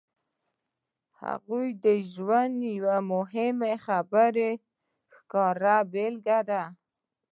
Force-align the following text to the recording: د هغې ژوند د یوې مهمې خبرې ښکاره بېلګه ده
د 0.03 0.03
هغې 1.21 1.63
ژوند 2.13 2.53
د 2.61 2.63
یوې 2.77 2.97
مهمې 3.13 3.73
خبرې 3.85 4.51
ښکاره 5.15 5.77
بېلګه 5.91 6.39
ده 6.49 6.63